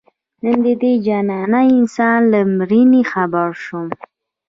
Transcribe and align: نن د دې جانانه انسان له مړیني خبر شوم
نن 0.43 0.57
د 0.65 0.67
دې 0.81 0.93
جانانه 1.05 1.61
انسان 1.77 2.19
له 2.31 2.39
مړیني 2.57 3.01
خبر 3.11 3.47
شوم 3.63 3.87